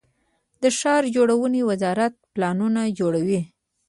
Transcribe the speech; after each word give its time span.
د 0.61 0.63
ښار 0.77 1.03
جوړونې 1.15 1.61
وزارت 1.69 2.13
پلانونه 2.33 2.81
جوړوي 2.99 3.41